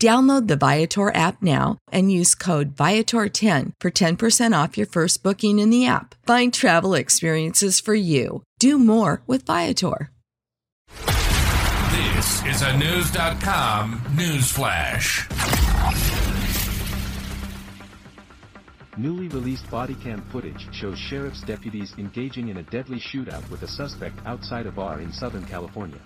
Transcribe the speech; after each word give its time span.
Download 0.00 0.48
the 0.48 0.56
Viator 0.56 1.14
app 1.14 1.42
now 1.42 1.78
and 1.92 2.10
use 2.10 2.34
code 2.34 2.74
Viator10 2.74 3.72
for 3.80 3.90
10% 3.90 4.62
off 4.62 4.76
your 4.76 4.86
first 4.86 5.22
booking 5.22 5.58
in 5.58 5.70
the 5.70 5.86
app. 5.86 6.14
Find 6.26 6.52
travel 6.52 6.94
experiences 6.94 7.80
for 7.80 7.94
you. 7.94 8.42
Do 8.58 8.78
more 8.78 9.22
with 9.26 9.46
Viator. 9.46 10.10
This 11.94 12.44
is 12.44 12.62
a 12.62 12.76
News.com 12.76 14.02
news 14.16 14.50
flash. 14.50 15.28
Newly 18.96 19.28
released 19.28 19.68
body 19.70 19.94
cam 19.94 20.22
footage 20.30 20.68
shows 20.72 20.98
sheriff's 20.98 21.42
deputies 21.42 21.94
engaging 21.98 22.48
in 22.48 22.58
a 22.58 22.62
deadly 22.64 23.00
shootout 23.00 23.48
with 23.50 23.62
a 23.62 23.68
suspect 23.68 24.18
outside 24.24 24.66
a 24.66 24.70
bar 24.70 25.00
in 25.00 25.12
Southern 25.12 25.44
California. 25.46 26.00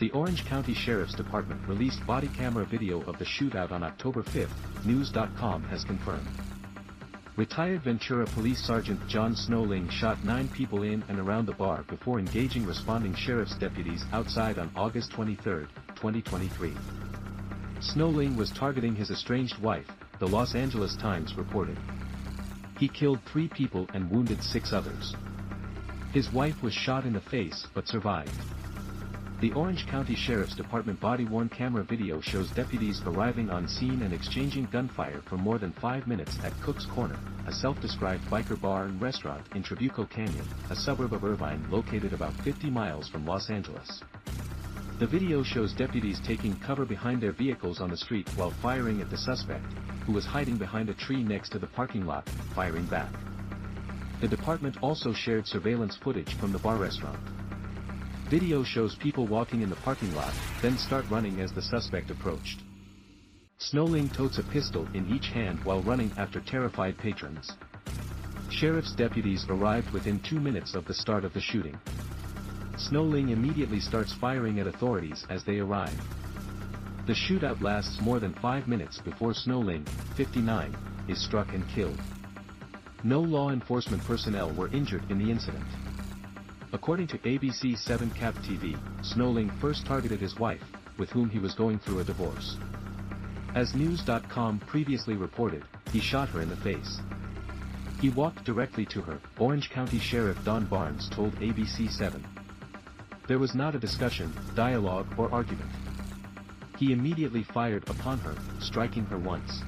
The 0.00 0.10
Orange 0.12 0.46
County 0.46 0.72
Sheriff's 0.72 1.14
Department 1.14 1.60
released 1.68 2.06
body 2.06 2.28
camera 2.28 2.64
video 2.64 3.02
of 3.02 3.18
the 3.18 3.26
shootout 3.26 3.70
on 3.70 3.82
October 3.82 4.22
5, 4.22 4.86
News.com 4.86 5.62
has 5.64 5.84
confirmed. 5.84 6.26
Retired 7.36 7.82
Ventura 7.82 8.24
Police 8.24 8.64
Sergeant 8.64 9.06
John 9.08 9.36
Snowling 9.36 9.90
shot 9.90 10.24
nine 10.24 10.48
people 10.48 10.84
in 10.84 11.04
and 11.10 11.18
around 11.18 11.44
the 11.44 11.52
bar 11.52 11.82
before 11.82 12.18
engaging 12.18 12.64
responding 12.64 13.14
sheriff's 13.14 13.54
deputies 13.56 14.02
outside 14.14 14.58
on 14.58 14.70
August 14.74 15.10
23, 15.10 15.66
2023. 15.96 16.72
Snowling 17.80 18.38
was 18.38 18.50
targeting 18.50 18.96
his 18.96 19.10
estranged 19.10 19.58
wife, 19.58 19.86
the 20.18 20.26
Los 20.26 20.54
Angeles 20.54 20.96
Times 20.96 21.36
reported. 21.36 21.76
He 22.78 22.88
killed 22.88 23.20
three 23.26 23.48
people 23.48 23.86
and 23.92 24.10
wounded 24.10 24.42
six 24.42 24.72
others. 24.72 25.14
His 26.14 26.32
wife 26.32 26.62
was 26.62 26.72
shot 26.72 27.04
in 27.04 27.12
the 27.12 27.20
face 27.20 27.66
but 27.74 27.86
survived. 27.86 28.32
The 29.40 29.52
Orange 29.54 29.86
County 29.86 30.14
Sheriff's 30.14 30.54
Department 30.54 31.00
body-worn 31.00 31.48
camera 31.48 31.82
video 31.82 32.20
shows 32.20 32.50
deputies 32.50 33.00
arriving 33.06 33.48
on 33.48 33.66
scene 33.66 34.02
and 34.02 34.12
exchanging 34.12 34.66
gunfire 34.66 35.22
for 35.24 35.38
more 35.38 35.56
than 35.56 35.72
five 35.72 36.06
minutes 36.06 36.38
at 36.44 36.52
Cook's 36.60 36.84
Corner, 36.84 37.18
a 37.46 37.52
self-described 37.52 38.22
biker 38.26 38.60
bar 38.60 38.84
and 38.84 39.00
restaurant 39.00 39.46
in 39.54 39.62
Trabuco 39.62 40.10
Canyon, 40.10 40.44
a 40.68 40.76
suburb 40.76 41.14
of 41.14 41.24
Irvine 41.24 41.66
located 41.70 42.12
about 42.12 42.34
50 42.44 42.68
miles 42.68 43.08
from 43.08 43.24
Los 43.24 43.48
Angeles. 43.48 44.02
The 44.98 45.06
video 45.06 45.42
shows 45.42 45.72
deputies 45.72 46.20
taking 46.20 46.54
cover 46.56 46.84
behind 46.84 47.22
their 47.22 47.32
vehicles 47.32 47.80
on 47.80 47.88
the 47.88 47.96
street 47.96 48.28
while 48.36 48.52
firing 48.60 49.00
at 49.00 49.08
the 49.08 49.16
suspect, 49.16 49.64
who 50.04 50.12
was 50.12 50.26
hiding 50.26 50.58
behind 50.58 50.90
a 50.90 50.94
tree 50.94 51.24
next 51.24 51.48
to 51.52 51.58
the 51.58 51.66
parking 51.66 52.04
lot, 52.04 52.28
firing 52.54 52.84
back. 52.84 53.10
The 54.20 54.28
department 54.28 54.76
also 54.82 55.14
shared 55.14 55.46
surveillance 55.46 55.96
footage 55.96 56.34
from 56.34 56.52
the 56.52 56.58
bar 56.58 56.76
restaurant. 56.76 57.18
Video 58.30 58.62
shows 58.62 58.94
people 58.94 59.26
walking 59.26 59.60
in 59.60 59.68
the 59.68 59.74
parking 59.74 60.14
lot, 60.14 60.32
then 60.62 60.78
start 60.78 61.04
running 61.10 61.40
as 61.40 61.52
the 61.52 61.60
suspect 61.60 62.12
approached. 62.12 62.60
Snowling 63.58 64.08
totes 64.08 64.38
a 64.38 64.44
pistol 64.44 64.86
in 64.94 65.12
each 65.12 65.26
hand 65.26 65.58
while 65.64 65.82
running 65.82 66.12
after 66.16 66.40
terrified 66.40 66.96
patrons. 66.96 67.50
Sheriff's 68.48 68.92
deputies 68.92 69.44
arrived 69.48 69.90
within 69.90 70.20
two 70.20 70.38
minutes 70.38 70.76
of 70.76 70.84
the 70.84 70.94
start 70.94 71.24
of 71.24 71.32
the 71.32 71.40
shooting. 71.40 71.76
Snowling 72.78 73.30
immediately 73.30 73.80
starts 73.80 74.12
firing 74.12 74.60
at 74.60 74.68
authorities 74.68 75.26
as 75.28 75.42
they 75.42 75.58
arrive. 75.58 76.00
The 77.08 77.14
shootout 77.14 77.60
lasts 77.60 78.00
more 78.00 78.20
than 78.20 78.34
five 78.34 78.68
minutes 78.68 78.98
before 78.98 79.34
Snowling, 79.34 79.84
59, 80.14 80.76
is 81.08 81.20
struck 81.20 81.52
and 81.52 81.68
killed. 81.68 82.00
No 83.02 83.20
law 83.20 83.50
enforcement 83.50 84.04
personnel 84.04 84.52
were 84.52 84.68
injured 84.68 85.02
in 85.10 85.18
the 85.18 85.32
incident. 85.32 85.66
According 86.72 87.08
to 87.08 87.18
ABC 87.18 87.76
7 87.76 88.10
Cap 88.10 88.34
TV, 88.36 88.78
Snowling 89.04 89.50
first 89.60 89.84
targeted 89.84 90.20
his 90.20 90.38
wife, 90.38 90.62
with 90.98 91.10
whom 91.10 91.28
he 91.28 91.40
was 91.40 91.52
going 91.54 91.80
through 91.80 91.98
a 91.98 92.04
divorce. 92.04 92.56
As 93.56 93.74
News.com 93.74 94.60
previously 94.60 95.14
reported, 95.14 95.64
he 95.92 95.98
shot 95.98 96.28
her 96.28 96.40
in 96.40 96.48
the 96.48 96.56
face. 96.56 97.00
He 98.00 98.10
walked 98.10 98.44
directly 98.44 98.86
to 98.86 99.00
her, 99.00 99.18
Orange 99.36 99.68
County 99.70 99.98
Sheriff 99.98 100.38
Don 100.44 100.64
Barnes 100.66 101.08
told 101.08 101.34
ABC 101.40 101.90
7. 101.90 102.24
There 103.26 103.40
was 103.40 103.54
not 103.54 103.74
a 103.74 103.80
discussion, 103.80 104.32
dialogue 104.54 105.08
or 105.18 105.28
argument. 105.32 105.70
He 106.78 106.92
immediately 106.92 107.42
fired 107.42 107.88
upon 107.90 108.18
her, 108.20 108.34
striking 108.60 109.04
her 109.06 109.18
once. 109.18 109.60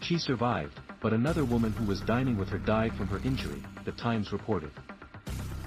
She 0.00 0.18
survived, 0.18 0.80
but 1.00 1.12
another 1.12 1.44
woman 1.44 1.72
who 1.72 1.84
was 1.84 2.00
dining 2.00 2.36
with 2.36 2.48
her 2.48 2.58
died 2.58 2.94
from 2.94 3.06
her 3.06 3.20
injury, 3.24 3.62
the 3.84 3.92
Times 3.92 4.32
reported. 4.32 4.72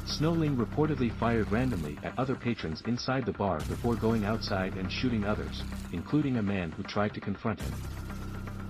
Snowling 0.06 0.58
reportedly 0.58 1.12
fired 1.18 1.52
randomly 1.52 1.98
at 2.04 2.18
other 2.20 2.36
patrons 2.36 2.82
inside 2.86 3.26
the 3.26 3.32
bar 3.32 3.60
before 3.70 3.96
going 3.96 4.26
outside 4.26 4.76
and 4.76 4.92
shooting 4.92 5.24
others, 5.24 5.64
including 5.94 6.38
a 6.38 6.44
man 6.44 6.72
who 6.72 6.84
tried 6.84 7.14
to 7.14 7.22
confront 7.22 7.62
him. 7.62 7.74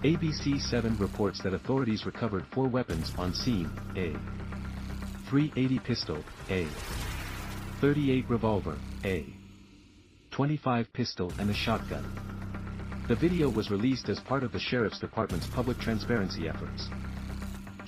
ABC 0.03 0.61
7 0.61 0.97
reports 0.97 1.41
that 1.41 1.53
authorities 1.53 2.05
recovered 2.05 2.45
four 2.51 2.67
weapons 2.67 3.11
on 3.17 3.33
scene, 3.33 3.71
a 3.95 4.11
380 5.29 5.79
pistol, 5.79 6.23
a 6.49 6.67
38 7.81 8.29
revolver, 8.29 8.77
a 9.03 9.25
25 10.31 10.91
pistol 10.93 11.31
and 11.39 11.49
a 11.49 11.53
shotgun. 11.53 12.05
The 13.07 13.15
video 13.15 13.49
was 13.49 13.71
released 13.71 14.07
as 14.07 14.19
part 14.19 14.43
of 14.43 14.51
the 14.51 14.59
Sheriff's 14.59 14.99
Department's 14.99 15.47
public 15.47 15.77
transparency 15.79 16.47
efforts. 16.47 16.89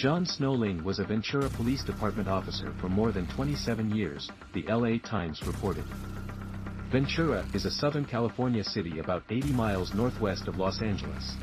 John 0.06 0.24
Snowling 0.24 0.84
was 0.84 1.00
a 1.00 1.04
Ventura 1.04 1.50
Police 1.50 1.84
Department 1.84 2.28
officer 2.30 2.72
for 2.80 2.88
more 2.90 3.12
than 3.12 3.26
27 3.26 3.90
years, 3.90 4.30
the 4.54 4.62
LA 4.68 5.00
Times 5.00 5.42
reported. 5.48 5.84
Ventura 6.92 7.44
is 7.56 7.66
a 7.66 7.72
Southern 7.72 8.06
California 8.06 8.64
city 8.64 9.00
about 9.00 9.24
80 9.32 9.54
miles 9.54 9.96
northwest 9.96 10.48
of 10.48 10.60
Los 10.60 10.80
Angeles. 10.84 11.34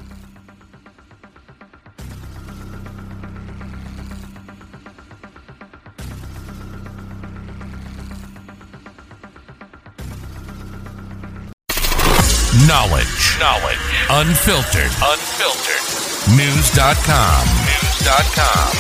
Knowledge. 12.68 13.38
Knowledge. 13.40 13.78
Unfiltered. 14.08 14.92
Unfiltered. 15.02 16.38
News.com. 16.38 17.91
News.com. 18.02 18.72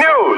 News. 0.00 0.29